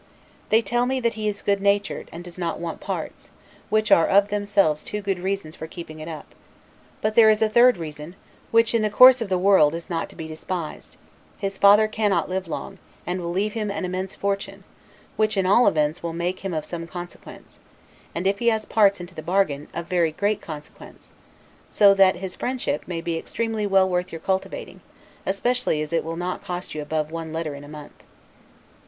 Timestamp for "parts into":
18.65-19.13